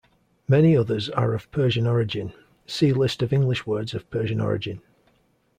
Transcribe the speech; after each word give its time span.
Many 0.47 0.75
others 0.75 1.11
are 1.11 1.35
of 1.35 1.51
Persian 1.51 1.85
origin; 1.85 2.33
see 2.65 2.91
List 2.91 3.21
of 3.21 3.31
English 3.31 3.67
words 3.67 3.93
of 3.93 4.09
Persian 4.09 4.41
origin. 4.41 4.81